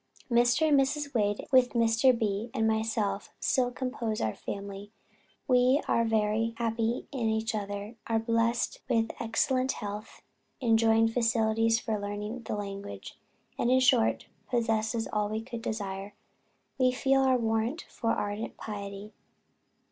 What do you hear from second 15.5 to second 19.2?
desire. We feel our want of ardent piety....